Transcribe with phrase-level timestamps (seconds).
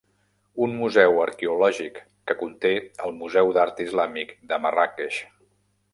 [0.67, 2.01] Un museu arqueològic,
[2.31, 2.73] que conté
[3.09, 5.25] el Museu d'Art Islàmic de Marràqueix.